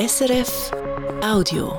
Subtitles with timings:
[0.00, 0.70] SRF
[1.22, 1.74] Audio.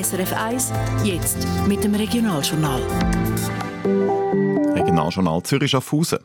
[0.00, 0.72] SRF 1,
[1.02, 2.80] jetzt mit dem Regionaljournal.
[4.76, 6.20] Regionaljournal Zürich Schaffhausen.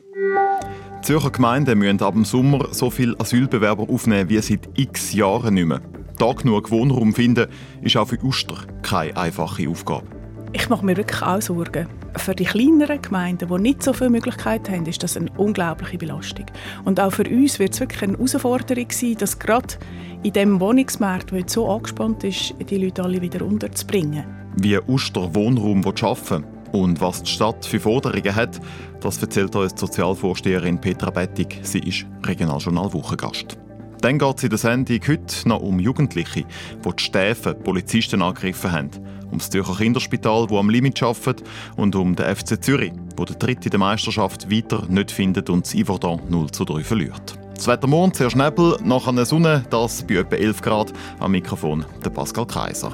[1.00, 5.56] Die Zürcher Gemeinden müssen ab dem Sommer so viele Asylbewerber aufnehmen wie seit x Jahren
[5.56, 5.82] nicht mehr.
[6.20, 7.48] Da genug Wohnraum finden,
[7.82, 10.15] ist auch für Uster keine einfache Aufgabe.
[10.56, 11.90] Ich mache mir wirklich auch Sorgen.
[12.16, 16.46] Für die kleineren Gemeinden, die nicht so viele Möglichkeiten haben, ist das eine unglaubliche Belastung.
[16.86, 19.76] Und auch für uns wird es wirklich eine Herausforderung sein, dass gerade
[20.24, 24.24] in dem Wohnungsmarkt, der so angespannt ist, die Leute alle wieder unterzubringen.
[24.56, 28.62] Wie Uster Wohnraum schaffen und was die Stadt für Forderungen hat,
[29.02, 31.60] das erzählt uns die Sozialvorsteherin Petra Bettig.
[31.64, 33.58] Sie ist Regionaljournal Wochengast.
[34.02, 36.46] Dann geht es in der Sendung heute noch um Jugendliche,
[36.86, 38.92] die die Stäfe Polizisten angegriffen haben,
[39.32, 41.44] um das Zürcher Kinderspital, das am Limit arbeitet,
[41.76, 45.76] und um den FC Zürich, wo der Dritte der Meisterschaft weiter nicht findet und das
[45.76, 47.40] Yverdon 0 zu 3 verliert.
[47.56, 50.94] Das Wetter morgen zuerst Nebel, nachher eine Sonne, das bei etwa 11 Grad.
[51.20, 52.92] Am Mikrofon der Pascal Kaiser.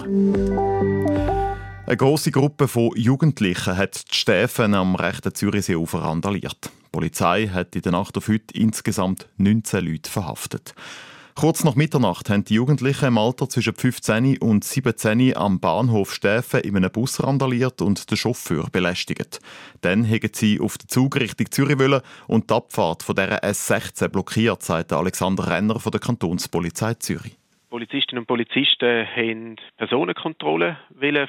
[1.87, 6.69] Eine grosse Gruppe von Jugendlichen hat die Stäfen am rechten Zürichseeufer randaliert.
[6.85, 10.73] Die Polizei hat in der Nacht auf heute insgesamt 19 Leute verhaftet.
[11.35, 16.59] Kurz nach Mitternacht haben die Jugendlichen im Alter zwischen 15 und 17 am Bahnhof Stäfen
[16.61, 19.39] in einem Bus randaliert und den Chauffeur belästigt.
[19.81, 24.09] Dann haben sie auf den Zug Richtung Zürich wollen und die Abfahrt von dieser S16
[24.09, 27.40] blockiert, sagt Alexander Renner von der Kantonspolizei Zürich.
[27.71, 30.77] Polizistinnen und Polizisten haben Personenkontrolle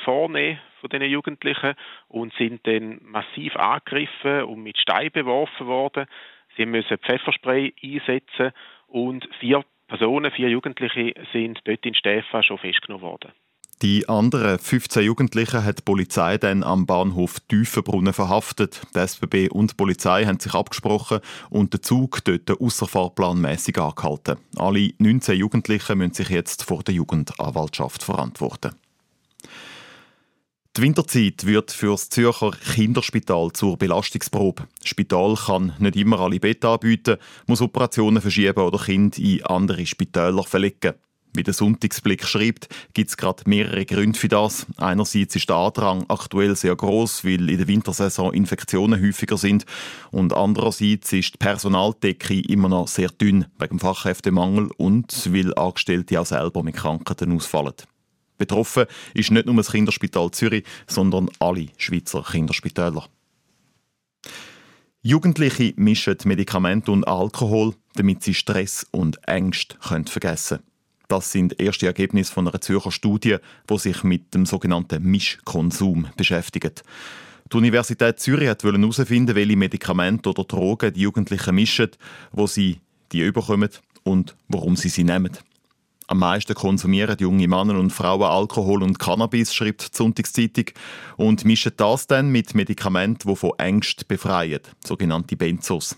[0.05, 1.75] vornehmen von diesen Jugendlichen
[2.09, 6.07] und sind dann massiv angegriffen und mit Steinen beworfen worden.
[6.57, 8.51] Sie müssen Pfefferspray einsetzen
[8.89, 13.31] und vier Personen, vier Jugendliche, sind dort in Stefan schon festgenommen worden.
[13.83, 18.81] Die anderen 15 Jugendlichen hat die Polizei dann am Bahnhof Tiefenbrunnen verhaftet.
[18.95, 21.19] Die SBB und die Polizei haben sich abgesprochen
[21.51, 24.37] und den Zug dort ausserfahrplanmäßig angehalten.
[24.55, 28.77] Alle 19 Jugendlichen müssen sich jetzt vor der Jugendanwaltschaft verantworten.
[30.77, 34.69] Die Winterzeit wird für das Zürcher Kinderspital zur Belastungsprobe.
[34.79, 37.17] Das Spital kann nicht immer alle Betten anbieten,
[37.49, 40.95] muss Operationen verschieben oder Kinder in andere Spitäler verlegen.
[41.35, 44.67] Wie der Sonntagsblick schreibt, gibt es gerade mehrere Gründe für das.
[44.77, 49.65] Einerseits ist der Andrang aktuell sehr groß, weil in der Wintersaison Infektionen häufiger sind.
[50.11, 56.21] Und andererseits ist die Personaldecke immer noch sehr dünn wegen dem Fachkräftemangel und weil Angestellte
[56.21, 57.75] auch selber mit Krankheiten ausfallen.
[58.37, 63.07] Betroffen ist nicht nur das Kinderspital Zürich, sondern alle Schweizer Kinderspitäler.
[65.01, 70.72] Jugendliche mischen Medikamente und Alkohol, damit sie Stress und Ängste vergessen können.
[71.13, 73.37] Das sind erste Ergebnisse von einer Zürcher Studie,
[73.69, 76.83] die sich mit dem sogenannten Mischkonsum beschäftigt.
[77.53, 81.91] Die Universität Zürich wollte herausfinden, welche Medikamente oder Drogen die Jugendlichen mischen,
[82.33, 82.81] wo sie
[83.13, 83.69] die überkommen
[84.05, 85.37] und warum sie sie nehmen.
[86.07, 90.71] Am meisten konsumieren junge Männer und Frauen Alkohol und Cannabis, schreibt die Sonntagszeitung,
[91.19, 95.95] und mischen das dann mit Medikamenten, die von Ängsten befreien, sogenannte Benzos.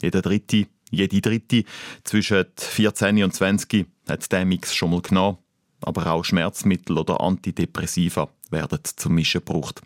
[0.00, 1.64] Jeder Dritte, jede Dritte
[2.04, 5.38] zwischen 14 und 20 hat diesen Mix schon mal genommen.
[5.80, 9.80] Aber auch Schmerzmittel oder Antidepressiva werden zum Mischen gebraucht.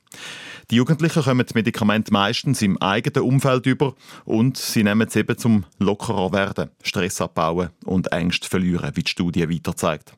[0.70, 3.94] Die Jugendlichen kommen die Medikamente meistens im eigenen Umfeld über
[4.24, 9.10] und sie nehmen es eben zum lockerer werden, Stress abbauen und Ängste verlieren, wie die
[9.10, 10.12] Studie weiter zeigt.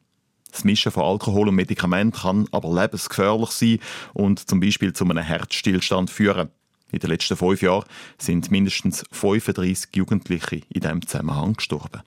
[0.50, 3.78] Das Mischen von Alkohol und Medikamenten kann aber lebensgefährlich sein
[4.14, 6.48] und zum Beispiel zu einem Herzstillstand führen.
[6.90, 7.84] In den letzten fünf Jahren
[8.18, 12.02] sind mindestens 35 Jugendliche in diesem Zusammenhang gestorben.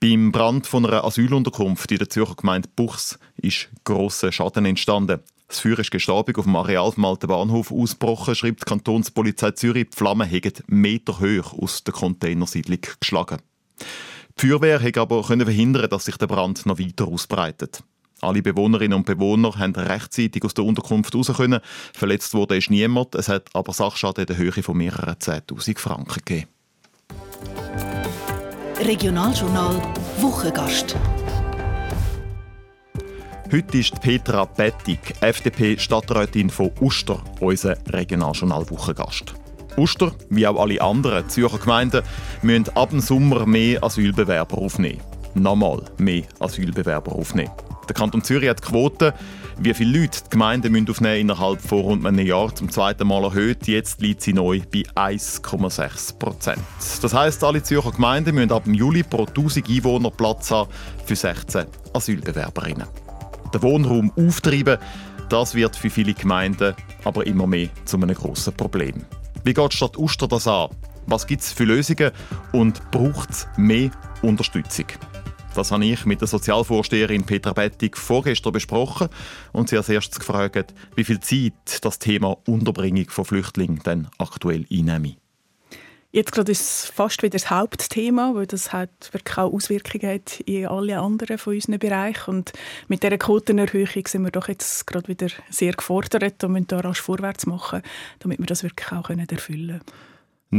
[0.00, 5.20] Beim Brand von einer Asylunterkunft in der Zürcher Gemeinde Buchs ist grosser Schaden entstanden.
[5.48, 9.88] Das Feuer ist gestarbig auf dem Areal vom alten Bahnhof ausgebrochen, schreibt die Kantonspolizei Zürich.
[9.90, 13.38] Die Flammen hätten Meter hoch aus der Containersiedlung geschlagen.
[14.38, 17.82] Die Feuerwehr konnte aber verhindern, dass sich der Brand noch weiter ausbreitet.
[18.22, 21.60] Alle Bewohnerinnen und Bewohner haben rechtzeitig aus der Unterkunft raus können.
[21.92, 23.14] Verletzt wurde ist niemand.
[23.14, 26.48] Es hat aber Sachschaden in der Höhe von mehreren 10.000 Franken gegeben.
[28.80, 29.82] Regionaljournal
[30.20, 30.96] Wochengast.
[33.52, 39.34] Heute ist Petra Bettig, FDP-Stadträtin von Uster, unser Regionaljournal Wochengast.
[39.76, 42.02] Uster, wie auch alle anderen Zürcher Gemeinden,
[42.42, 45.00] müssen ab dem Sommer mehr Asylbewerber aufnehmen.
[45.34, 47.52] Nochmal mehr Asylbewerber aufnehmen.
[47.88, 49.12] Der Kanton Zürich hat Quoten,
[49.58, 53.66] wie viele Leute die Gemeinden aufnehmen innerhalb von rund einem Jahr zum zweiten Mal erhöht.
[53.68, 56.58] Jetzt liegt sie neu bei 1,6 Prozent.
[57.00, 60.70] Das heisst, alle Zürcher Gemeinden müssen ab Juli pro 1000 Einwohner Platz haben
[61.04, 62.88] für 16 Asylbewerberinnen.
[63.54, 64.78] Den Wohnraum auftreiben,
[65.28, 66.74] das wird für viele Gemeinden
[67.04, 69.04] aber immer mehr zu einem grossen Problem.
[69.44, 70.70] Wie geht die Stadt Uster das an?
[71.06, 72.10] Was gibt es für Lösungen
[72.50, 73.90] und braucht es mehr
[74.22, 74.86] Unterstützung?
[75.56, 79.08] Das habe ich mit der Sozialvorsteherin Petra Bettig vorgestern besprochen
[79.54, 84.66] und sie als erstes gefragt, wie viel Zeit das Thema Unterbringung von Flüchtlingen denn aktuell
[84.70, 85.16] einnehme.
[86.12, 90.40] Jetzt gerade ist es fast wieder das Hauptthema, weil das hat wirklich auch Auswirkungen hat
[90.40, 92.36] in alle anderen von unseren Bereichen.
[92.36, 92.52] Und
[92.88, 97.00] mit dieser Quotenerhöhung sind wir doch jetzt gerade wieder sehr gefordert und müssen da rasch
[97.00, 97.80] vorwärts machen,
[98.18, 99.80] damit wir das wirklich auch erfüllen können.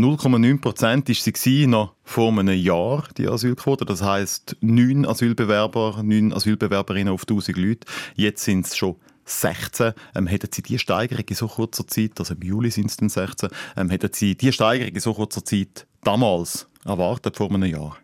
[0.03, 3.85] 0,9 Prozent war sie noch vor einem Jahr, die Asylquote.
[3.85, 7.87] Das heisst, neun Asylbewerber, neun Asylbewerberinnen auf 1000 Leute.
[8.15, 8.95] Jetzt sind es schon
[9.25, 9.93] 16.
[10.15, 13.09] Ähm, hätten Sie die Steigerung in so kurzer Zeit, also im Juli sind es dann
[13.09, 17.97] 16, ähm, hätten Sie die Steigerung in so kurzer Zeit damals erwartet, vor einem Jahr?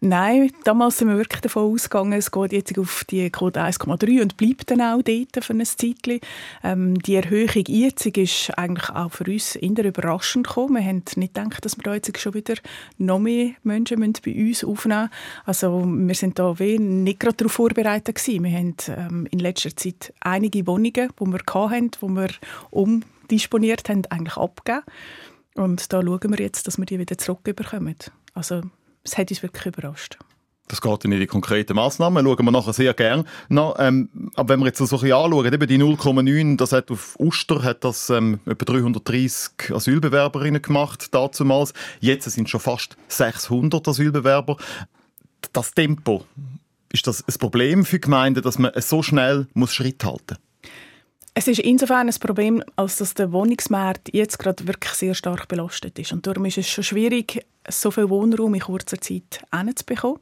[0.00, 4.36] Nein, damals sind wir wirklich davon ausgegangen, es geht jetzt auf die Quote 1,3 und
[4.36, 6.20] bleibt dann auch dort für ein Zeitchen.
[6.62, 10.76] Ähm, die Erhöhung jetzt ist eigentlich auch für uns eher überraschend gekommen.
[10.76, 12.54] Wir haben nicht gedacht, dass wir da jetzt schon wieder
[12.98, 15.44] noch mehr Menschen bei uns aufnehmen müssen.
[15.46, 18.44] Also wir sind da nicht gerade darauf vorbereitet gewesen.
[18.44, 22.28] Wir haben ähm, in letzter Zeit einige Wohnungen, die wir hatten, die wir
[22.70, 24.84] umdisponiert haben, eigentlich abgegeben.
[25.56, 27.96] Und da schauen wir jetzt, dass wir die wieder zurückbekommen.
[28.34, 28.62] Also
[29.08, 30.18] es hat uns wirklich überrascht.
[30.68, 33.76] Das geht in die konkreten Massnahmen, schauen wir nachher sehr gerne nach.
[33.78, 37.16] Ähm, aber wenn wir jetzt so ein bisschen anschauen, eben die 0,9, das hat auf
[37.18, 41.72] Uster hat das ähm, etwa 330 Asylbewerberinnen gemacht damals.
[42.00, 44.58] Jetzt sind es schon fast 600 Asylbewerber.
[45.54, 46.24] Das Tempo,
[46.92, 50.47] ist das ein Problem für Gemeinden, dass man so schnell muss Schritt halten muss?
[51.38, 55.96] Es ist insofern ein Problem, als dass der Wohnungsmarkt jetzt gerade wirklich sehr stark belastet
[55.96, 56.12] ist.
[56.12, 60.18] Und darum ist es schon schwierig, so viel Wohnraum in kurzer Zeit hinzubekommen.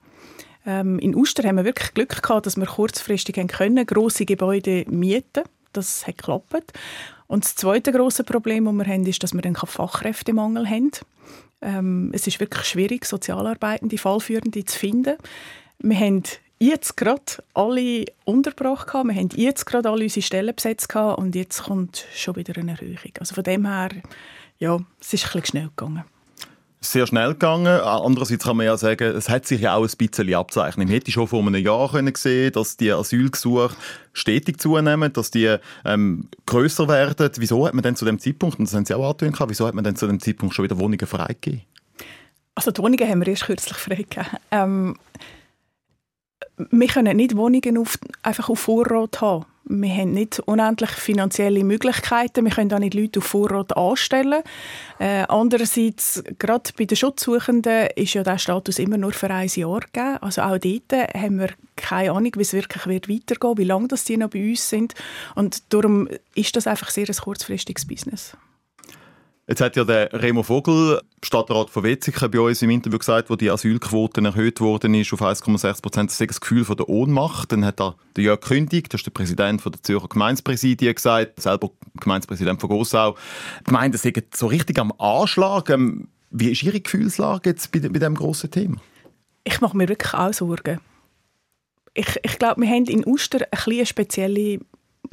[0.67, 5.45] Ähm, in Uster haben wir wirklich Glück gehabt, dass wir kurzfristig können, grosse Gebäude mieten
[5.73, 6.75] Das hat geklappt.
[7.29, 10.91] Und das zweite große Problem, das wir haben, ist, dass wir dann Fachkräftemangel haben.
[11.63, 15.17] Ähm, es ist wirklich schwierig, Sozialarbeitende, Fallführende zu finden.
[15.79, 16.25] Wir haben
[16.59, 17.23] jetzt gerade
[17.55, 18.93] alle untergebracht.
[18.93, 23.13] Wir haben jetzt gerade alle unsere Stellen besetzt und jetzt kommt schon wieder eine Erhöhung.
[23.21, 23.91] Also von dem her,
[24.59, 26.05] ja, es ist ein bisschen schnell gegangen
[26.81, 27.81] sehr schnell gegangen.
[27.81, 30.89] Andererseits kann man ja sagen, es hat sich ja auch ein bisschen abzeichnet.
[30.89, 33.75] Man hätte schon vor einem Jahr können sehen dass die Asylgesuche
[34.13, 37.31] stetig zunehmen, dass die ähm, grösser werden.
[37.37, 39.75] Wieso hat man denn zu dem Zeitpunkt, und das haben Sie auch angetönt, wieso hat
[39.75, 41.63] man denn zu dem Zeitpunkt schon wieder Wohnungen freigegeben?
[42.55, 44.27] Also die Wohnungen haben wir erst kürzlich freigegeben.
[44.51, 44.97] Ähm,
[46.57, 49.47] wir können nicht Wohnungen auf, einfach auf Vorrat haben.
[49.69, 52.45] Wir haben nicht unendlich finanzielle Möglichkeiten.
[52.45, 54.43] Wir können auch nicht Leute auf Vorrat anstellen.
[55.01, 59.81] Äh, andererseits, gerade bei den Schutzsuchenden ist ja der Status immer nur für ein Jahr
[59.81, 60.19] gegeben.
[60.21, 64.05] Also auch dort haben wir keine Ahnung, wie es wirklich wird weitergehen wie lange das
[64.05, 64.95] die noch bei uns sind.
[65.35, 68.37] Und darum ist das einfach sehr ein kurzfristiges Business.
[69.49, 73.37] Jetzt hat ja der Remo Vogel, Stadtrat von Wetzikon, bei uns im Interview gesagt, wo
[73.37, 77.53] die Asylquote erhöht worden ist auf 1,6 Prozent, das das Gefühl von der Ohnmacht.
[77.53, 81.41] Dann hat er der Jörg Kündig, das ist der Präsident von der Zürcher Gemeinspräsidie, gesagt,
[81.41, 81.71] selber
[82.01, 83.17] Gemeindepräsident von Gossau.
[83.61, 85.71] Die Gemeinden sind so richtig am Anschlag.
[85.71, 88.79] Ähm, wie ist Ihre Gefühlslage jetzt bei, bei diesem grossen Thema?
[89.45, 90.81] Ich mache mir wirklich auch Sorgen.
[91.95, 94.59] Ich, ich glaube, wir haben in Uster eine spezielle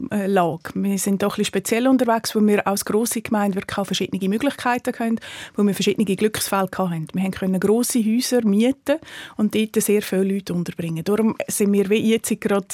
[0.09, 0.71] Lage.
[0.75, 4.93] Wir sind doch ein speziell unterwegs, wo wir als grosse Gemeinde wirklich auch verschiedene Möglichkeiten
[4.97, 5.19] haben,
[5.55, 7.07] wo wir verschiedene Glücksfälle hatten.
[7.13, 8.97] Wir können grosse Häuser mieten
[9.37, 11.03] und dort sehr viele Leute unterbringen.
[11.03, 12.67] Darum sind wir wie jetzt gerade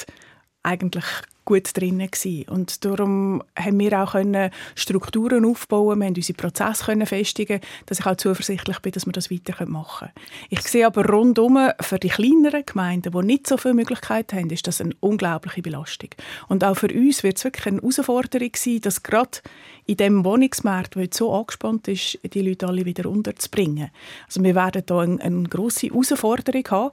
[0.62, 1.04] eigentlich
[1.50, 2.08] gut drin.
[2.48, 7.98] Und darum haben wir auch können Strukturen aufbauen, wir haben unsere Prozesse können festigen, dass
[7.98, 10.26] ich auch zuversichtlich bin, dass wir das weiter machen können.
[10.48, 14.68] Ich sehe aber rundum für die kleineren Gemeinden, die nicht so viele Möglichkeiten haben, ist
[14.68, 16.10] das eine unglaubliche Belastung.
[16.46, 19.38] Und auch für uns wird es wirklich eine Herausforderung sein, dass gerade
[19.86, 23.90] in dem Wohnungsmarkt, der jetzt so angespannt ist, die Leute alle wieder unterzubringen.
[24.26, 26.90] Also wir werden da eine, eine grosse Herausforderung haben.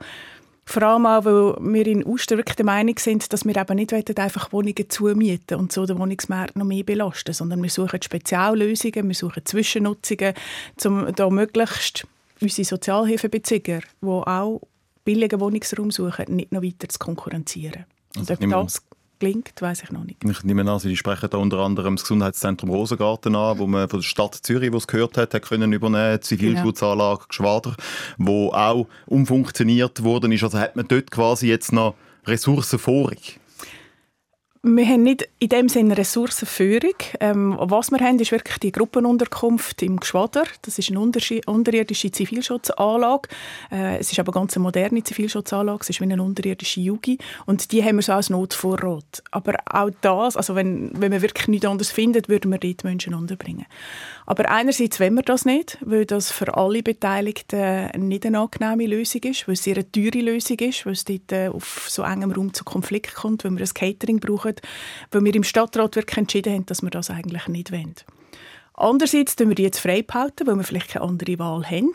[0.69, 4.19] Vor allem auch, weil wir in Uster wirklich der Meinung sind, dass wir eben nicht
[4.19, 9.15] einfach Wohnungen zumieten und so den Wohnungsmarkt noch mehr belasten, sondern wir suchen Speziallösungen, wir
[9.15, 10.33] suchen Zwischennutzungen,
[10.83, 12.05] um da möglichst
[12.41, 14.59] unsere Sozialhilfebezüger, die auch
[15.05, 17.85] billigen Wohnungsraum suchen, nicht noch weiter zu konkurrenzieren.
[18.17, 18.81] Also und das
[19.19, 20.23] gelingt, weiß ich noch nicht.
[20.23, 23.99] Ich nehme an, Sie sprechen da unter anderem das Gesundheitszentrum Rosengarten an, wo man von
[23.99, 27.27] der Stadt Zürich, wo es gehört hat, hat können übernehmen, die Zivilschutzanlage genau.
[27.27, 27.75] Geschwader,
[28.17, 30.43] wo auch umfunktioniert worden ist.
[30.43, 31.95] Also hat man dort quasi jetzt noch
[32.25, 33.39] Ressourcen vorig?
[34.75, 36.95] Wir haben nicht in dem Sinne Ressourcenführung.
[37.19, 40.43] Ähm, was wir haben, ist wirklich die Gruppenunterkunft im Geschwader.
[40.63, 43.29] Das ist eine unterirdische Zivilschutzanlage.
[43.71, 45.79] Äh, es ist aber eine ganz moderne Zivilschutzanlage.
[45.81, 47.17] Es ist wie eine unterirdische Yugi.
[47.45, 49.23] Und die haben wir so als Notvorrat.
[49.31, 53.13] Aber auch das, also wenn, wenn wir wirklich nichts anderes finden, würden wir dort Menschen
[53.13, 53.65] unterbringen.
[54.25, 59.21] Aber einerseits wollen wir das nicht, weil das für alle Beteiligten nicht eine angenehme Lösung
[59.23, 62.53] ist, weil es eine teure Lösung ist, weil es dort äh, auf so engem Raum
[62.53, 64.55] zu Konflikt kommt, wenn wir ein Catering brauchen,
[65.11, 67.95] weil wir im Stadtrat wirklich entschieden haben, dass wir das eigentlich nicht wollen.
[68.73, 71.93] Andererseits tun wir die jetzt frei behalten, weil wir vielleicht keine andere Wahl haben.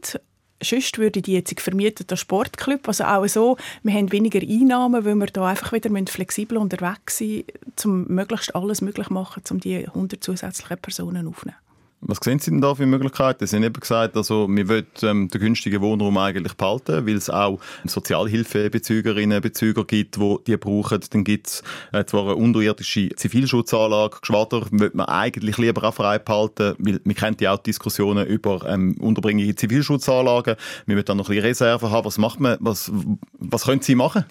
[0.63, 2.87] Sonst würde die jetzt vermietet der Sportclub.
[2.87, 7.45] Also auch so, wir haben weniger Einnahmen, weil wir da einfach wieder flexibel unterwegs sein
[7.85, 11.57] um möglichst alles möglich machen, um die 100 zusätzlichen Personen aufzunehmen.
[12.05, 13.47] Was sehen Sie denn da für Möglichkeiten?
[13.47, 17.31] Sie haben eben gesagt, also, wir wollen ähm, den günstigen Wohnraum eigentlich behalten, weil es
[17.31, 21.01] auch Sozialhilfebezügerinnen und Bezüger gibt, die die brauchen.
[21.11, 26.19] Dann gibt es äh, zwar eine unterirdische Zivilschutzanlage, Geschwader, wird man eigentlich lieber auch frei
[26.19, 30.57] behalten, weil man kennt ja auch Diskussionen über ähm, Unterbringung in Zivilschutzanlagen.
[30.87, 32.05] Wir wollen dann noch ein bisschen Reserven haben.
[32.05, 32.57] Was macht man?
[32.61, 32.91] Was,
[33.39, 34.25] was können Sie machen?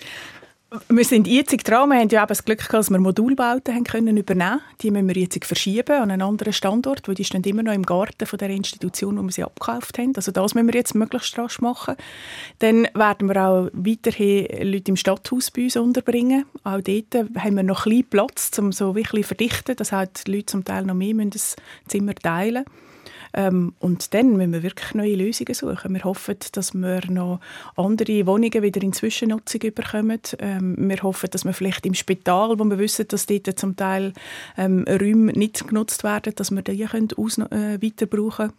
[0.88, 1.90] Wir sind jetzt dran.
[1.90, 5.10] Wir haben ja eben das Glück gehabt, dass wir Modulbauten haben können übernehmen Die müssen
[5.10, 8.40] wir jetzt verschieben an einen anderen Standort, weil die stehen immer noch im Garten von
[8.40, 10.14] der Institution, wo wir sie abgekauft haben.
[10.16, 11.98] Also das müssen wir jetzt möglichst rasch machen.
[12.60, 16.46] Dann werden wir auch weiterhin Leute im Stadthaus bei uns unterbringen.
[16.64, 20.26] Auch dort haben wir noch ein bisschen Platz, um so ein bisschen verdichten, dass halt
[20.26, 21.58] die Leute zum Teil noch mehr das
[21.90, 22.91] Zimmer teilen müssen.
[23.34, 25.94] Ähm, und dann müssen wir wirklich neue Lösungen suchen.
[25.94, 27.40] Wir hoffen, dass wir noch
[27.76, 30.20] andere Wohnungen wieder in Zwischennutzung bekommen.
[30.40, 34.14] Ähm, wir hoffen, dass wir vielleicht im Spital, wo wir wissen, dass dort zum Teil
[34.58, 37.10] ähm, Räume nicht genutzt werden, dass wir die können
[37.52, 38.52] äh, weiter brauchen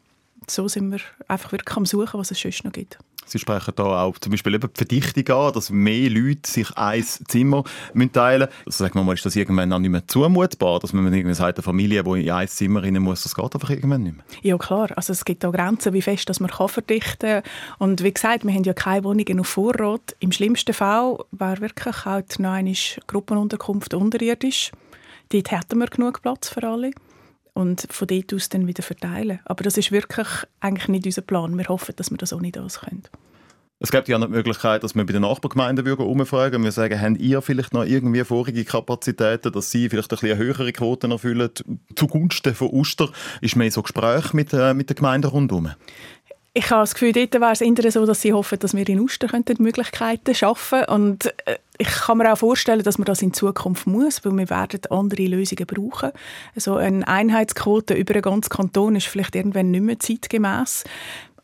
[0.49, 2.99] So sind wir einfach wirklich am Suchen, was es sonst noch gibt.
[3.25, 7.03] Sie sprechen da auch zum Beispiel eben die Verdichtung an, dass mehr Leute sich ein
[7.03, 7.65] Zimmer
[8.13, 8.53] teilen müssen.
[8.67, 11.59] Also sagen wir mal, ist das irgendwann auch nicht mehr zumutbar, dass man irgendwie sagt,
[11.59, 14.25] eine Familie, die in ein Zimmer rein muss, das geht einfach irgendwann nicht mehr?
[14.43, 17.43] Ja klar, also es gibt da Grenzen, wie fest dass man kann verdichten kann.
[17.79, 20.17] Und wie gesagt, wir haben ja keine Wohnungen auf Vorrat.
[20.19, 22.75] Im schlimmsten Fall wäre wirklich halt noch eine
[23.07, 24.73] Gruppenunterkunft unterirdisch.
[25.31, 26.91] Dort hätten wir genug Platz für alle
[27.55, 29.41] und von dort aus dann wieder verteilen.
[29.45, 30.29] Aber das ist wirklich
[30.61, 31.57] eigentlich nicht unser Plan.
[31.57, 33.03] Wir hoffen, dass wir das auch nicht alles können.
[33.85, 37.01] Es gibt ja noch die Möglichkeit, dass wir bei den Nachbargemeinden umfragen und wir sagen,
[37.01, 41.51] habt ihr vielleicht noch irgendwie vorige Kapazitäten, dass sie vielleicht ein bisschen höhere Quoten erfüllen
[41.97, 43.11] zugunsten von Uster?
[43.41, 45.73] Ist mehr so Gespräch mit, äh, mit den Gemeinden rundherum?
[46.55, 49.01] Ich habe das Gefühl, dort wäre es eher so, dass sie hoffen, dass wir in
[49.01, 49.29] Uster
[49.59, 54.23] Möglichkeiten schaffen Und äh, ich kann mir auch vorstellen, dass man das in Zukunft muss,
[54.23, 56.11] weil wir werden andere Lösungen brauchen.
[56.55, 60.85] Also eine Einheitsquote über den ganzen Kanton ist vielleicht irgendwann nicht mehr zeitgemäß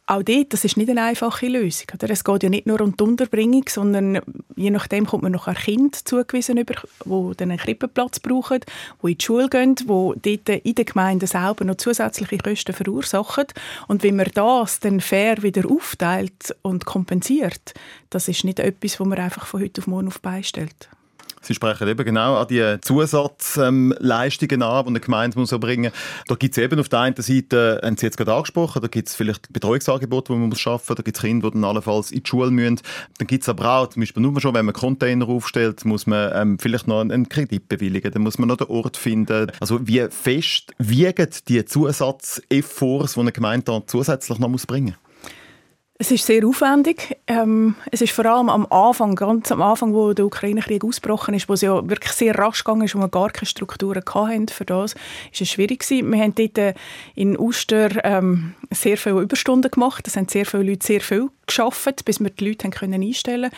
[0.08, 1.86] auch dort, das ist nicht eine einfache Lösung.
[1.92, 2.10] Oder?
[2.10, 4.20] Es geht ja nicht nur um die Unterbringung, sondern
[4.56, 6.74] je nachdem kommt man noch ein Kind zugewiesen, über,
[7.04, 8.60] wo dann einen Krippenplatz brauchen,
[9.02, 13.46] wo in die Schule gehen, wo dort in der Gemeinde selber noch zusätzliche Kosten verursachen.
[13.86, 17.74] Und wenn man das dann fair wieder aufteilt und kompensiert,
[18.08, 20.88] das ist nicht etwas, wo man einfach von heute auf morgen auf beistellt.
[21.42, 26.24] Sie sprechen eben genau an die Zusatzleistungen an, die eine Gemeinde muss erbringen muss.
[26.26, 29.08] Da gibt es eben auf der einen Seite, haben Sie jetzt gerade angesprochen, da gibt
[29.08, 32.10] es vielleicht Betreuungsangebote, die man muss schaffen muss, da gibt es Kinder, die dann allenfalls
[32.10, 32.80] in die Schule müssen.
[33.18, 36.30] Dann gibt es aber auch, zum Beispiel nur schon, wenn man Container aufstellt, muss man
[36.34, 39.50] ähm, vielleicht noch einen Kredit bewilligen, dann muss man noch den Ort finden.
[39.60, 45.07] Also wie fest wiegen die Zusatzefforts, die eine Gemeinde dann zusätzlich noch bringen muss?
[46.00, 47.16] Es ist sehr aufwendig.
[47.26, 51.48] Ähm, es ist vor allem am Anfang, ganz am Anfang, wo der Ukraine-Krieg ausgebrochen ist,
[51.48, 54.64] wo es ja wirklich sehr rasch gegangen ist und wir gar keine Strukturen hatten für
[54.64, 54.94] das,
[55.32, 56.12] ist es schwierig gewesen.
[56.12, 56.74] Wir haben dort äh,
[57.16, 60.06] in Uster ähm, sehr viele Überstunden gemacht.
[60.06, 63.50] Es haben sehr viele Leute sehr viel geschafft, bis wir die Leute haben können einstellen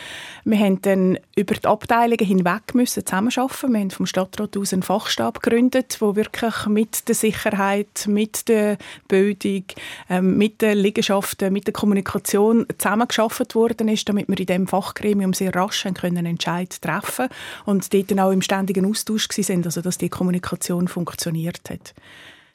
[0.45, 3.73] Wir haben dann über die Abteilungen hinweg müssen zusammenarbeiten.
[3.73, 8.79] Wir haben vom Stadtrat aus einen Fachstab gegründet, wo wirklich mit der Sicherheit, mit der
[9.09, 9.65] Bildung,
[10.09, 15.33] ähm, mit den Liegenschaften, mit der Kommunikation zusammengeschafft worden ist, damit wir in diesem Fachgremium
[15.33, 17.29] sehr rasch können Entscheid treffen
[17.65, 21.95] und dort auch im ständigen Austausch sind, also dass die Kommunikation funktioniert hat.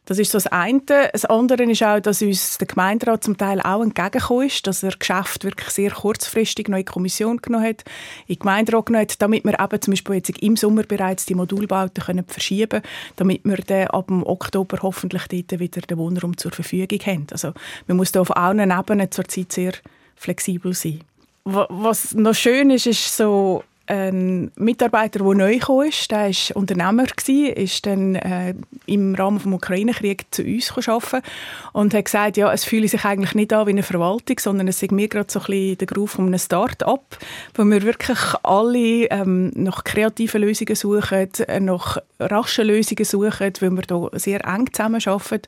[0.05, 0.81] Das ist so das eine.
[1.11, 4.91] Das andere ist auch, dass uns der Gemeinderat zum Teil auch entgegengekommen ist, dass er
[4.91, 7.83] Geschäft wirklich sehr kurzfristig noch in Kommission genommen hat,
[8.27, 11.35] in den Gemeinderat genommen hat, damit wir eben zum Beispiel jetzt im Sommer bereits die
[11.35, 12.83] Modulbauten können verschieben können,
[13.15, 17.27] damit wir dann ab dem Oktober hoffentlich dort wieder den Wohnraum zur Verfügung haben.
[17.31, 17.53] Also
[17.87, 19.73] man muss da auf allen Ebenen zurzeit sehr
[20.15, 21.01] flexibel sein.
[21.43, 27.05] Was noch schön ist, ist so ein Mitarbeiter, der neu gekommen ist, der war Unternehmer,
[27.27, 31.25] ist dann äh, im Rahmen des Ukraine-Kriegs zu uns arbeiten
[31.73, 34.81] und hat gesagt, ja, es fühle sich eigentlich nicht an wie eine Verwaltung, sondern es
[34.81, 37.17] ist mir gerade so ein bisschen der Groove von einem Start-up,
[37.53, 41.29] wo wir wirklich alle ähm, nach kreativen Lösungen suchen,
[41.61, 45.41] nach raschen Lösungen suchen, weil wir hier sehr eng zusammenarbeiten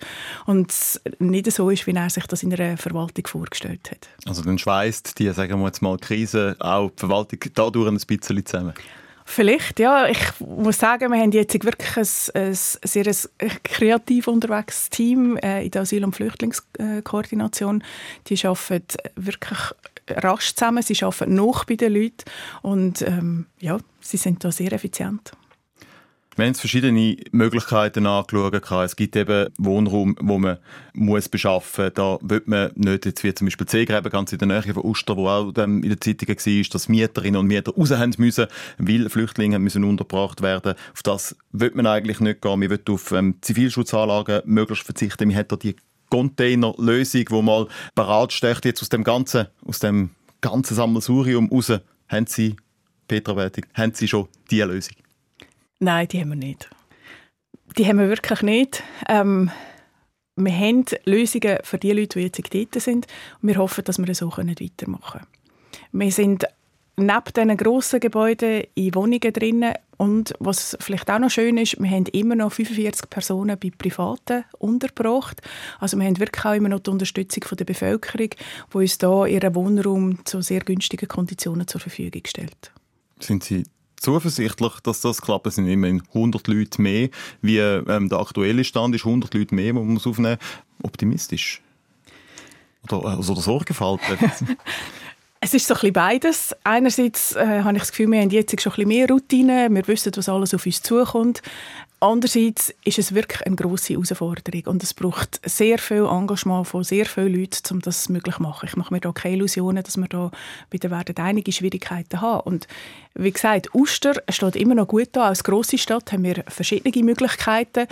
[0.46, 4.10] und es nicht so ist, wie er sich das in einer Verwaltung vorgestellt hat.
[4.25, 8.26] Also dann schweißt die, sagen wir jetzt mal, Krise auch die Verwaltung dadurch ein bisschen
[8.27, 8.74] bisschen zusammen?
[9.29, 10.07] Vielleicht, ja.
[10.07, 13.13] Ich muss sagen, wir haben jetzt wirklich ein, ein sehr
[13.63, 17.84] kreativ unterwegs Team äh, in der Asyl- und Flüchtlingskoordination.
[18.27, 19.60] Die arbeiten wirklich
[20.10, 22.24] rasch zusammen, sie arbeiten noch bei den Leuten
[22.62, 25.34] und ähm, ja, sie sind da sehr effizient.
[26.38, 28.72] Wir haben verschiedene Möglichkeiten angeschaut.
[28.86, 30.60] Es gibt eben Wohnraum, wo man
[30.94, 31.94] muss beschaffen muss.
[31.96, 35.17] Da wird man nicht, jetzt wie zum Beispiel Seegräben, ganz in der Nähe von Uster,
[35.17, 38.46] wo auch in den Zeitungen war, dass Mieterinnen und Mieter raus haben müssen,
[38.77, 40.75] weil Flüchtlinge müssen untergebracht werden.
[40.94, 42.60] Auf das wird man eigentlich nicht gehen.
[42.60, 45.29] Man will auf ähm, Zivilschutzanlagen möglichst verzichten.
[45.29, 45.75] Man hat da die
[46.12, 51.74] Containerlösung, die mal parat steht, jetzt aus dem ganzen, aus dem ganzen Sammelsurium raus.
[52.10, 52.58] Haben Sie,
[53.08, 54.94] Petra Wertig, haben Sie schon diese Lösung?
[55.79, 56.69] Nein, die haben wir nicht.
[57.77, 58.84] Die haben wir wirklich nicht.
[59.07, 59.51] Ähm,
[60.36, 63.07] wir haben Lösungen für die Leute, die jetzt dort sind.
[63.41, 65.27] Und wir hoffen, dass wir so weitermachen können.
[65.91, 66.46] Wir sind
[66.96, 69.65] neben diesen grossen Gebäuden in Wohnungen drin.
[69.98, 74.46] Und was vielleicht auch noch schön ist, wir haben immer noch 45 Personen bei Privaten
[74.60, 75.41] untergebracht.
[75.79, 79.25] Also wir haben wirklich auch immer noch die Unterstützung von der Bevölkerung, die uns da
[79.25, 82.72] ihren Wohnraum zu sehr günstigen Konditionen zur Verfügung stellt.
[83.19, 83.63] Sind Sie
[83.97, 85.47] zuversichtlich, dass das klappt.
[85.47, 87.09] Es sind immerhin 100 Leute mehr,
[87.41, 89.05] wie ähm, der aktuelle Stand ist.
[89.05, 90.83] 100 Leute mehr, die man aufnehmen muss.
[90.83, 91.61] Optimistisch?
[92.83, 94.01] Oder, äh, also, oder Sorgenfalt?
[95.39, 96.55] Es ist so ein bisschen beides.
[96.63, 99.87] Einerseits äh, habe ich das Gefühl, wir haben jetzt schon ein bisschen mehr Routine, wir
[99.87, 101.43] wissen, was alles auf uns zukommt.
[101.99, 107.07] Andererseits ist es wirklich eine grosse Herausforderung und es braucht sehr viel Engagement von sehr
[107.07, 108.69] vielen Leuten, um das möglich zu machen.
[108.69, 110.29] Ich mache mir da keine Illusionen, dass wir da
[110.69, 112.41] wieder werden einige Schwierigkeiten haben.
[112.41, 112.67] Und
[113.15, 115.29] wie gesagt, Uster steht immer noch gut da.
[115.29, 117.87] Als grosse Stadt haben wir verschiedene Möglichkeiten.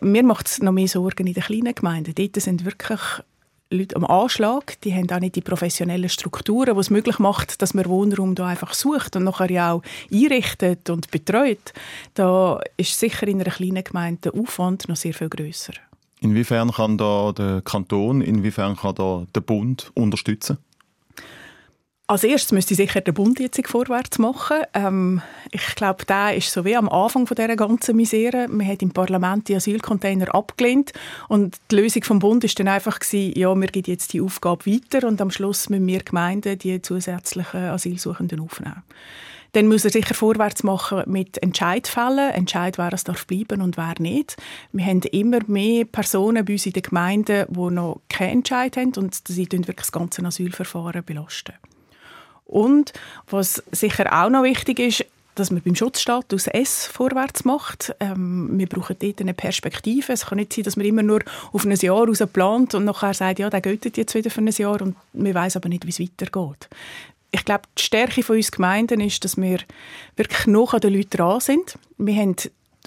[0.00, 2.14] Mir macht es noch mehr Sorgen in den kleinen Gemeinden.
[2.14, 3.00] Dort sind wirklich
[3.72, 4.80] Leute am Anschlag.
[4.82, 8.46] Die haben auch nicht die professionellen Strukturen, die es möglich macht, dass man Wohnraum da
[8.46, 11.72] einfach sucht und nachher ja auch einrichtet und betreut.
[12.14, 15.72] Da ist sicher in einer kleinen Gemeinde der Aufwand noch sehr viel größer.
[16.20, 20.58] Inwiefern kann da der Kanton, inwiefern kann da der Bund unterstützen?
[22.12, 24.58] Als erstes müsste sicher der Bund jetzt vorwärts machen.
[24.74, 28.48] Ähm, ich glaube, der ist so wie am Anfang von dieser ganzen Misere.
[28.48, 30.92] Man hat im Parlament die Asylcontainer abgelehnt
[31.28, 34.66] und die Lösung vom Bund ist dann einfach gewesen, ja, wir geben jetzt die Aufgabe
[34.66, 38.82] weiter und am Schluss müssen wir Gemeinden die zusätzlichen Asylsuchenden aufnehmen.
[39.52, 42.32] Dann muss er sicher vorwärts machen mit Entscheidfällen.
[42.32, 44.36] Entscheid, wer es darf bleiben und wer nicht.
[44.72, 48.92] Wir haben immer mehr Personen bei uns in den Gemeinden, die noch keinen Entscheid haben
[48.96, 51.54] und sie wirklich das ganze Asylverfahren belasten.
[52.44, 52.92] Und
[53.30, 57.94] was sicher auch noch wichtig ist, dass man beim Schutzstatus S vorwärts macht.
[58.00, 60.12] Ähm, wir brauchen dort eine Perspektive.
[60.12, 61.20] Es kann nicht sein, dass man immer nur
[61.52, 64.48] auf ein Jahr raus plant und nachher sagt, ja, der geht jetzt wieder für ein
[64.48, 66.68] Jahr und wir weiß aber nicht, wie es weitergeht.
[67.30, 69.60] Ich glaube, die Stärke von uns Gemeinden ist, dass wir
[70.16, 71.78] wirklich noch an den Leuten dran sind.
[71.96, 72.36] Wir haben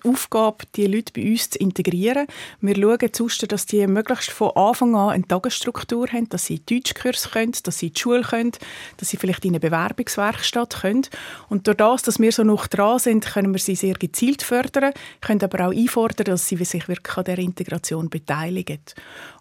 [0.05, 2.27] Aufgabe, die Leute bei uns zu integrieren.
[2.61, 7.31] Wir schauen zu, dass die möglichst von Anfang an eine Tagesstruktur haben, dass sie Deutschkurs
[7.31, 8.51] können, dass sie in die Schule können,
[8.97, 11.07] dass sie vielleicht in eine Bewerbungswerkstatt können.
[11.49, 14.93] Und durch das, dass wir so noch dran sind, können wir sie sehr gezielt fördern,
[15.21, 18.79] können aber auch einfordern, dass sie sich wirklich an der Integration beteiligen.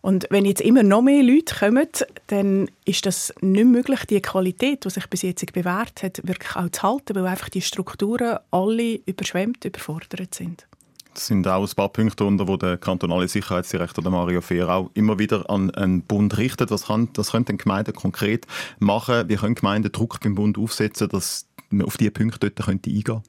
[0.01, 1.89] Und wenn jetzt immer noch mehr Leute kommen,
[2.27, 6.69] dann ist das nicht möglich, die Qualität, die sich bis jetzt bewährt hat, wirklich auch
[6.69, 10.54] zu halten, weil einfach die Strukturen alle überschwemmt, überfordert sind.
[11.17, 15.49] Sind auch ein paar Punkte, unter wo der kantonale Sicherheitsdirektor Mario Fehr auch immer wieder
[15.49, 16.71] an einen Bund richtet.
[16.71, 18.47] Was kann, das könnten Gemeinden konkret
[18.79, 19.29] machen?
[19.29, 23.23] Wie können Gemeinden Druck beim Bund aufsetzen, dass man auf diese Punkte dort eingehen könnte?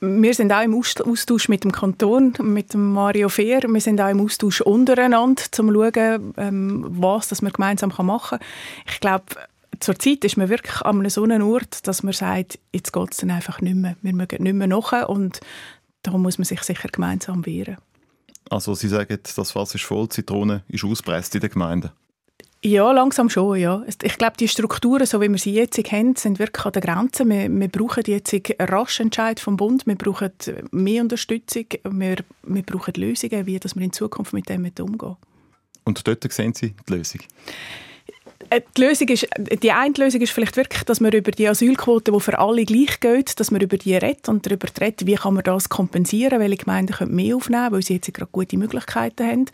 [0.00, 3.62] Wir sind auch im Austausch mit dem Kanton, mit dem Mario Fehr.
[3.62, 8.38] Wir sind auch im Austausch untereinander, um zu schauen, ähm, was das wir gemeinsam machen
[8.38, 8.50] können.
[8.90, 9.26] Ich glaube,
[9.78, 13.18] zurzeit ist man wirklich an einem so einem Ort, dass man sagt, jetzt geht es
[13.18, 13.96] dann einfach nicht mehr.
[14.02, 15.40] Wir mögen nicht mehr nach und
[16.02, 17.76] da muss man sich sicher gemeinsam wehren.
[18.50, 21.90] Also Sie sagen, das Fass ist voll, Zitrone ist auspresst in den Gemeinden?
[22.64, 23.82] Ja, langsam schon, ja.
[24.02, 27.28] Ich glaube, die Strukturen, so wie wir sie jetzt haben, sind wirklich an der Grenze.
[27.28, 30.30] Wir, wir brauchen jetzt rasch Entscheid vom Bund, wir brauchen
[30.70, 35.16] mehr Unterstützung, wir, wir brauchen Lösungen, wie dass wir in Zukunft mit dem umgehen.
[35.84, 37.22] Und dort sehen Sie die Lösung?
[38.52, 39.26] Äh, die, Lösung ist,
[39.62, 43.00] die eine Lösung ist vielleicht wirklich, dass man über die Asylquote, die für alle gleich
[43.00, 46.58] geht, dass man über die redet und darüber redet, wie kann man das kompensieren, welche
[46.58, 49.46] Gemeinden können mehr aufnehmen, weil sie jetzt gerade gute Möglichkeiten haben.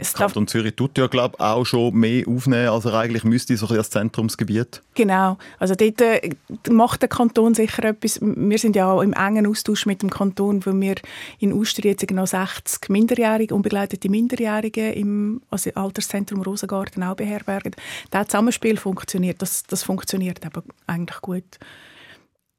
[0.00, 3.56] Es Kanton Zürich tut ja, glaube ich, auch schon mehr aufnehmen, als er eigentlich müsste,
[3.56, 4.82] so ein als Zentrumsgebiet.
[4.94, 5.38] Genau.
[5.58, 6.30] Also dort äh,
[6.70, 8.18] macht der Kanton sicher etwas.
[8.20, 10.94] Wir sind ja auch im engen Austausch mit dem Kanton, weil wir
[11.38, 17.74] in Ustri jetzt genau 60 Minderjährige, unbegleitete Minderjährige im also Alterszentrum Rosengarten auch beherbergen.
[18.10, 19.42] Das Zusammenspiel funktioniert.
[19.42, 21.58] Das, das funktioniert aber eigentlich gut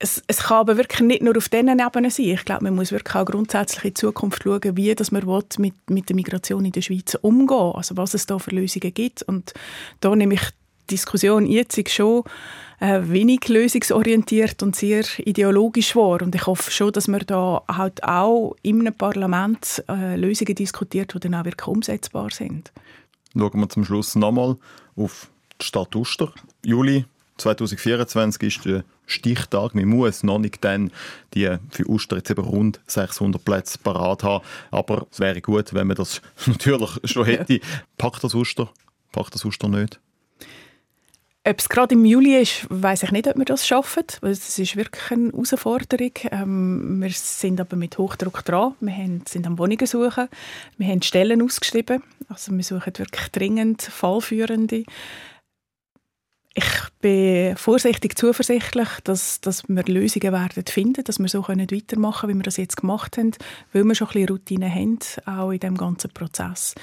[0.01, 2.25] es, es kann aber wirklich nicht nur auf diesen Ebenen sein.
[2.25, 5.23] Ich glaube, man muss wirklich auch grundsätzlich in Zukunft schauen, wie dass man
[5.57, 9.21] mit, mit der Migration in der Schweiz umgehen Also was es da für Lösungen gibt.
[9.23, 9.53] Und
[9.99, 10.41] da nehme ich
[10.89, 12.23] die Diskussion jetzt schon
[12.79, 16.21] äh, wenig lösungsorientiert und sehr ideologisch war.
[16.21, 21.19] Und ich hoffe schon, dass man da halt auch einem Parlament äh, Lösungen diskutiert, die
[21.19, 22.71] dann auch wirklich umsetzbar sind.
[23.37, 24.57] Schauen wir zum Schluss nochmal
[24.95, 25.29] auf
[25.61, 26.33] die Stadt Uster.
[26.65, 27.05] Juli
[27.37, 29.75] 2024 ist der Stichtag.
[29.75, 30.91] Man muss noch nicht dann
[31.33, 34.43] die für Uster jetzt eben rund 600 Plätze parat haben.
[34.71, 37.59] Aber es wäre gut, wenn man das natürlich schon hätte.
[37.97, 38.69] Packt das Uster?
[39.11, 39.99] Packt das Uster nicht?
[41.43, 44.03] Ob es gerade im Juli ist, weiß ich nicht, ob wir das schaffen.
[44.21, 46.11] Es ist wirklich eine Herausforderung.
[46.29, 48.75] Ähm, wir sind aber mit Hochdruck dran.
[48.79, 50.27] Wir haben, sind am Wohnungen suchen.
[50.77, 52.03] Wir haben Stellen ausgeschrieben.
[52.29, 54.83] Also wir suchen wirklich dringend Fallführende
[56.53, 62.21] ich bin vorsichtig zuversichtlich, dass, dass wir Lösungen werden finden, dass wir so können weitermachen
[62.21, 63.31] können, wie wir das jetzt gemacht haben,
[63.71, 66.75] weil wir schon ein bisschen Routine haben, auch in diesem ganzen Prozess.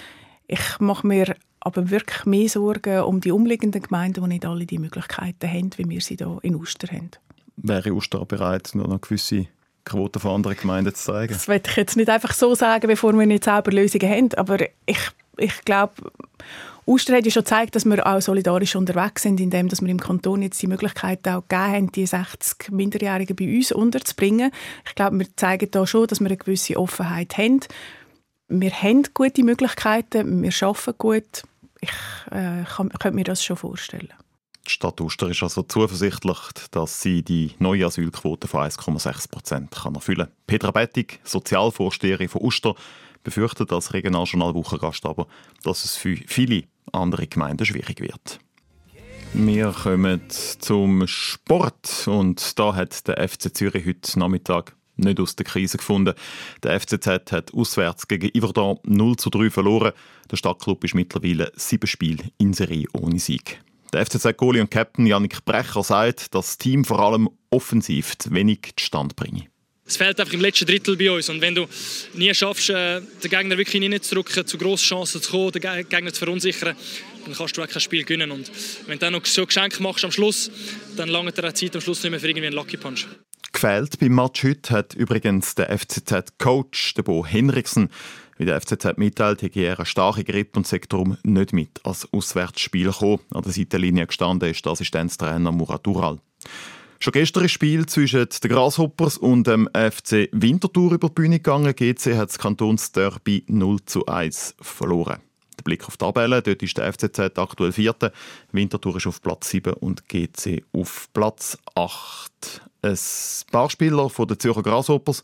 [0.47, 4.79] Ich mache mir aber wirklich mehr Sorgen um die umliegenden Gemeinden, die nicht alle die
[4.79, 7.11] Möglichkeiten haben, wie wir sie hier in Uster haben.
[7.57, 9.49] Wäre Uster bereit, noch gewisse
[9.85, 11.33] Quoten von anderen Gemeinden zu zeigen?
[11.33, 14.61] Das will ich jetzt nicht einfach so sagen, bevor wir nicht selber Lösungen haben, aber
[14.87, 15.95] ich, ich glaube,
[16.89, 20.41] Uster hat ja schon gezeigt, dass wir auch solidarisch unterwegs sind, indem wir im Kanton
[20.41, 24.51] jetzt die Möglichkeit auch gegeben haben, die 60 Minderjährigen bei uns unterzubringen.
[24.87, 27.61] Ich glaube, wir zeigen da schon, dass wir eine gewisse Offenheit haben.
[28.49, 31.43] Wir haben gute Möglichkeiten, wir arbeiten gut.
[31.81, 31.91] Ich
[32.31, 34.15] äh, kann, könnte mir das schon vorstellen.
[34.67, 36.39] Die Stadt Uster ist also zuversichtlich,
[36.71, 40.33] dass sie die neue Asylquote von 1,6 Prozent erfüllen kann.
[40.47, 42.75] Petra Bettig, Sozialvorsteherin von Uster,
[43.23, 45.27] befürchtet als Regionaljournal Wochengast aber,
[45.63, 48.41] dass es für viele andere Gemeinden schwierig wird.
[49.35, 55.45] Wir kommen zum Sport und da hat der FC Zürich heute Nachmittag nicht aus der
[55.45, 56.15] Krise gefunden.
[56.63, 59.93] Der FCZ hat auswärts gegen Iverdon 0 zu 3 verloren.
[60.31, 63.63] Der Stadtklub ist mittlerweile sieben Spiele in Serie ohne Sieg.
[63.93, 68.73] Der FCZ-Goalie und Captain Yannick Brecher sagt, dass das Team vor allem offensiv zu wenig
[68.77, 69.47] zustande bringe
[69.89, 71.29] es fehlt einfach im letzten Drittel bei uns.
[71.29, 71.67] Und wenn du
[72.15, 76.19] nie schaffst, äh, den Gegner wirklich reinzudrücken, zu grossen Chancen zu kommen, den Gegner zu
[76.19, 76.77] verunsichern,
[77.25, 78.31] dann kannst du auch kein Spiel gewinnen.
[78.31, 78.51] Und
[78.87, 80.51] wenn du dann noch so Geschenk machst am Schluss,
[80.97, 83.07] dann lange dir Zeit am Schluss nicht mehr für irgendwie einen Lucky Punch.
[83.53, 87.89] Gefällt beim Match heute hat übrigens der FCZ-Coach, der Bo Henriksen,
[88.37, 92.07] wie der FCZ mitteilt, hat er eine starke Grippe und sagt darum nicht mit als
[92.13, 93.21] Auswärtsspiel gekommen.
[93.33, 96.21] An der Seitenlinie gestanden ist der Assistenztrainer Murat Ural.
[97.01, 101.73] Schon gestern ein Spiel zwischen den Grasshoppers und dem FC Winterthur über die Bühne gegangen.
[101.73, 105.21] GC hat das Kantonsderby 0 zu 1 verloren.
[105.57, 108.11] Der Blick auf die Tabelle, dort ist der FCZ aktuell Vierter,
[108.51, 112.63] Winterthur ist auf Platz 7 und GC auf Platz 8.
[112.83, 112.99] Ein
[113.53, 115.23] paar Spieler der Zürcher Grasshoppers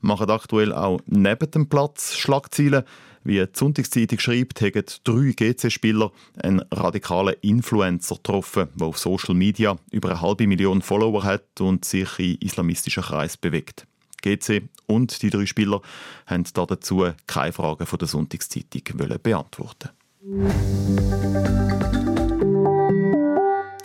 [0.00, 2.82] machen aktuell auch neben dem Platz Schlagzeilen.
[3.24, 6.10] Wie die Sonntagszeitung schreibt, haben drei GC-Spieler
[6.42, 11.84] einen radikalen Influencer getroffen, der auf Social Media über eine halbe Million Follower hat und
[11.84, 13.86] sich in islamistischen Kreisen bewegt.
[14.22, 15.80] GC und die drei Spieler
[16.26, 18.82] haben dazu keine Fragen von der Sonntagszeitung
[19.22, 19.90] beantworten.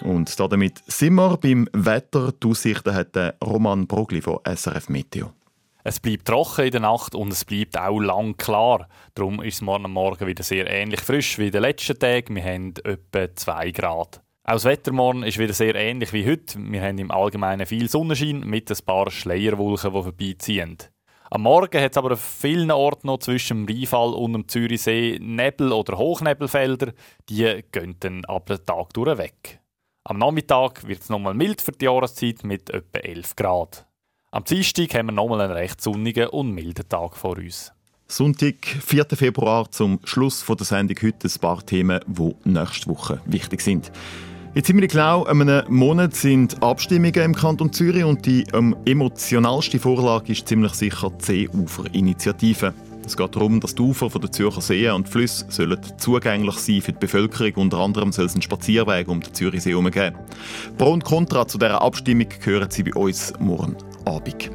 [0.04, 2.32] Und damit sind wir beim Wetter.
[2.32, 5.34] Die Aussichten hat Roman Brogli von SRF Meteo.
[5.88, 8.90] Es bleibt trocken in der Nacht und es bleibt auch lang klar.
[9.16, 12.36] Darum ist es morgen Morgen wieder sehr ähnlich frisch wie den letzten Tagen.
[12.36, 14.22] Wir haben etwa 2 Grad.
[14.44, 16.60] Auch das Wetter morgen ist wieder sehr ähnlich wie heute.
[16.60, 20.78] Wir haben im Allgemeinen viel Sonnenschein mit ein paar Schleierwolken, die vorbeiziehen.
[21.32, 25.20] Am Morgen hat es aber an vielen Orten noch zwischen dem Rheinfall und dem Zürichsee
[25.22, 26.92] Nebel- oder Hochnebelfelder.
[27.30, 29.62] Die gehen dann ab dem Tag durch weg.
[30.04, 33.87] Am Nachmittag wird es nochmal mild für die Jahreszeit mit etwa 11 Grad.
[34.30, 37.72] Am Dienstag haben wir nochmal einen recht sonnigen und milden Tag vor uns.
[38.10, 39.06] Sonntag, 4.
[39.14, 43.90] Februar, zum Schluss der Sendung heute ein paar Themen, die nächste Woche wichtig sind.
[44.54, 50.34] In ziemlich genau einem Monat sind Abstimmungen im Kanton Zürich und die am emotionalste Vorlage
[50.34, 52.74] ist ziemlich sicher die Seeufer-Initiative.
[53.06, 56.92] Es geht darum, dass die Ufer der Zürcher Seen und Flüsse sollen zugänglich sein für
[56.92, 57.54] die Bevölkerung.
[57.56, 60.18] Unter anderem soll es einen Spazierweg um den Zürichsee herum geben.
[60.78, 64.50] Pro und Contra zu dieser Abstimmung hören Sie bei uns morgen Abend.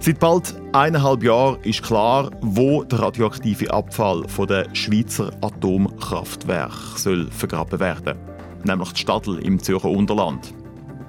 [0.00, 7.30] Seit bald eineinhalb Jahren ist klar, wo der radioaktive Abfall von den Schweizer Atomkraftwerken soll
[7.30, 8.18] vergraben werden.
[8.64, 10.52] Nämlich die Stadel im Zürcher Unterland.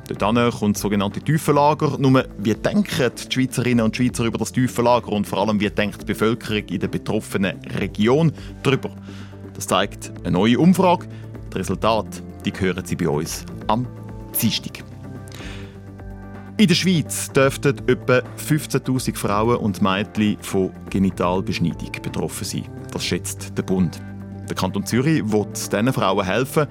[0.08, 1.97] Dort kommt das sogenannte Tiefenlager.
[1.97, 6.01] Nur, wie denken die Schweizerinnen und Schweizer über das Tiefenlager und vor allem, wie denkt
[6.01, 8.91] die Bevölkerung in der betroffenen Region darüber?
[9.56, 11.08] Das zeigt eine neue Umfrage.
[11.51, 13.88] Die Resultate die hören Sie bei uns am
[14.39, 14.84] Dienstag.
[16.63, 22.69] In der Schweiz dürften etwa 15.000 Frauen und Mädchen von Genitalbeschneidung betroffen sein.
[22.89, 24.02] Das schätzt der Bund.
[24.47, 26.67] Der Kanton Zürich will diesen Frauen helfen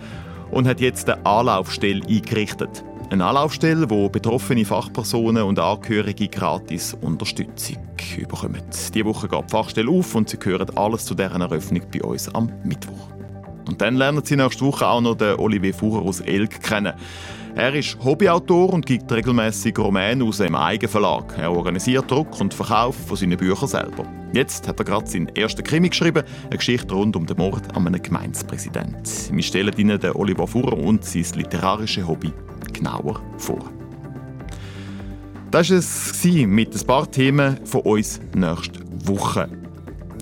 [0.51, 2.83] und hat jetzt eine Anlaufstelle eingerichtet.
[3.11, 7.77] Eine Anlaufstelle, wo betroffene Fachpersonen und Angehörige gratis Unterstützung
[8.19, 8.63] bekommen.
[8.95, 12.35] Diese Woche geht die Fachstelle auf und Sie hören alles zu deren Eröffnung bei uns
[12.35, 13.09] am Mittwoch.
[13.69, 16.95] Und dann lernen Sie nächste Woche auch noch den Olivier Fuhrer aus Elk kennen.
[17.55, 21.35] Er ist Hobbyautor und gibt regelmäßig Romane aus einem Eigenverlag.
[21.37, 24.07] Er organisiert Druck und Verkauf von seinen Büchern selber.
[24.33, 27.87] Jetzt hat er gerade seinen ersten Krimi geschrieben, eine Geschichte rund um den Mord an
[27.87, 29.05] einem Gemeindepräsidenten.
[29.37, 32.33] Wir stellen Ihnen den Oliver Fuhrer und sein literarisches Hobby
[32.73, 33.61] genauer vor.
[35.51, 39.51] Das war es mit ein paar Themen von uns nächste Woche.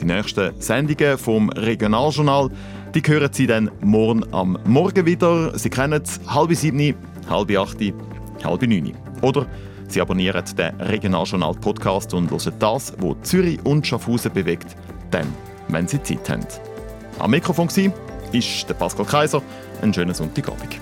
[0.01, 2.51] Die nächsten Sendungen vom Regionaljournal
[2.95, 5.57] die hören Sie dann morgen am Morgen wieder.
[5.57, 6.97] Sie kennen es, halb sieben,
[7.31, 7.79] halb acht,
[8.45, 8.93] halb neun.
[9.23, 9.47] Oder
[9.89, 14.77] Sie abonnieren den Regionaljournal-Podcast und hören das, was Zürich und Schaffhausen bewegt,
[15.11, 15.27] dann,
[15.69, 16.47] wenn Sie Zeit haben.
[17.19, 17.93] Am Mikrofon war
[18.33, 19.43] ist der Pascal Kaiser.
[19.83, 20.79] Einen schönen Sonntagabend.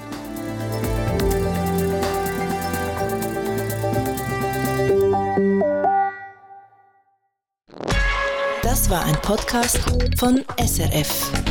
[8.62, 9.80] Das war ein Podcast
[10.18, 11.47] von SRF.